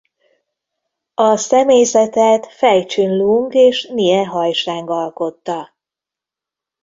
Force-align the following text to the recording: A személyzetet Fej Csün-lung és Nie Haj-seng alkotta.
A 1.15 1.35
személyzetet 1.37 2.45
Fej 2.45 2.85
Csün-lung 2.85 3.53
és 3.53 3.85
Nie 3.87 4.25
Haj-seng 4.25 4.89
alkotta. 4.89 5.75